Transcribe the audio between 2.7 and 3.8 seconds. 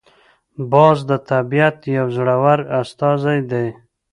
استازی دی